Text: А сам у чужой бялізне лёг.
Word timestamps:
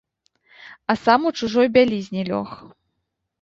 А 0.93 0.95
сам 1.01 1.27
у 1.31 1.33
чужой 1.41 1.67
бялізне 1.77 2.21
лёг. 2.31 2.49